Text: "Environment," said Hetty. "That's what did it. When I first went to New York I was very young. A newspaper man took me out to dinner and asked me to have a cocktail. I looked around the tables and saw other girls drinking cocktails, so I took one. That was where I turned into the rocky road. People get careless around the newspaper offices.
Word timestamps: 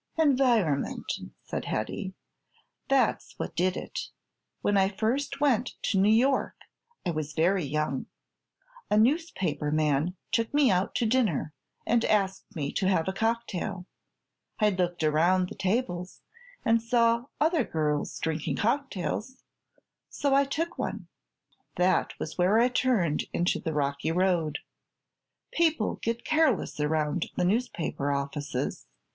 "Environment," 0.17 1.13
said 1.43 1.65
Hetty. 1.65 2.15
"That's 2.87 3.37
what 3.37 3.55
did 3.55 3.77
it. 3.77 4.09
When 4.63 4.75
I 4.75 4.89
first 4.89 5.39
went 5.39 5.75
to 5.83 5.99
New 5.99 6.09
York 6.11 6.55
I 7.05 7.11
was 7.11 7.33
very 7.33 7.63
young. 7.63 8.07
A 8.89 8.97
newspaper 8.97 9.69
man 9.69 10.15
took 10.31 10.51
me 10.55 10.71
out 10.71 10.95
to 10.95 11.05
dinner 11.05 11.53
and 11.85 12.03
asked 12.05 12.55
me 12.55 12.71
to 12.71 12.87
have 12.89 13.07
a 13.07 13.13
cocktail. 13.13 13.85
I 14.59 14.71
looked 14.71 15.03
around 15.03 15.49
the 15.49 15.55
tables 15.55 16.21
and 16.65 16.81
saw 16.81 17.25
other 17.39 17.63
girls 17.63 18.17
drinking 18.17 18.55
cocktails, 18.55 19.43
so 20.09 20.33
I 20.33 20.45
took 20.45 20.79
one. 20.79 21.09
That 21.75 22.17
was 22.19 22.39
where 22.39 22.57
I 22.57 22.69
turned 22.69 23.25
into 23.33 23.59
the 23.59 23.71
rocky 23.71 24.11
road. 24.11 24.57
People 25.51 25.97
get 26.01 26.25
careless 26.25 26.79
around 26.79 27.29
the 27.35 27.45
newspaper 27.45 28.11
offices. 28.11 28.87